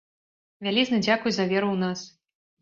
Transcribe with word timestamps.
Вялізны 0.67 0.97
дзякуй 1.05 1.31
за 1.37 1.45
веру 1.53 1.69
ў 1.73 1.77
нас. 1.85 1.99